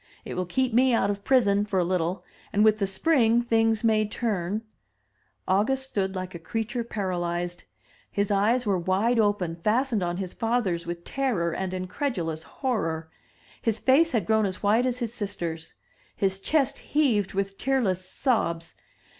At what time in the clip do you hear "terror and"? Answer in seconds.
11.03-11.71